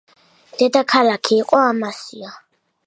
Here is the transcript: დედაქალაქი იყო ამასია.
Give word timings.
დედაქალაქი 0.61 1.39
იყო 1.43 1.61
ამასია. 1.67 2.37